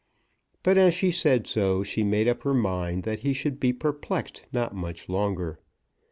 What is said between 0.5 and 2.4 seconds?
But as she said so she made